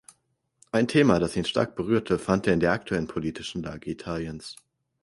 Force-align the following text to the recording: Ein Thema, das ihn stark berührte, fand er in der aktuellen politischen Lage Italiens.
Ein 0.71 0.87
Thema, 0.87 1.19
das 1.19 1.35
ihn 1.35 1.45
stark 1.45 1.75
berührte, 1.75 2.17
fand 2.17 2.47
er 2.47 2.55
in 2.55 2.59
der 2.59 2.71
aktuellen 2.71 3.05
politischen 3.05 3.61
Lage 3.61 3.91
Italiens. 3.91 4.55